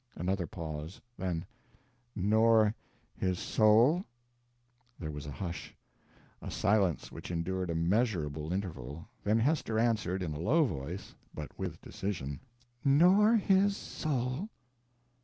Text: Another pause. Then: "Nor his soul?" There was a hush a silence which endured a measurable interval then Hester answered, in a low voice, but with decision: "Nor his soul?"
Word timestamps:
Another 0.15 0.47
pause. 0.47 0.99
Then: 1.15 1.45
"Nor 2.15 2.73
his 3.15 3.37
soul?" 3.37 4.03
There 4.97 5.11
was 5.11 5.27
a 5.27 5.31
hush 5.31 5.75
a 6.41 6.49
silence 6.49 7.11
which 7.11 7.29
endured 7.29 7.69
a 7.69 7.75
measurable 7.75 8.51
interval 8.51 9.07
then 9.23 9.37
Hester 9.37 9.77
answered, 9.77 10.23
in 10.23 10.33
a 10.33 10.39
low 10.39 10.65
voice, 10.65 11.13
but 11.35 11.51
with 11.59 11.79
decision: 11.81 12.39
"Nor 12.83 13.35
his 13.37 13.77
soul?" 13.77 14.49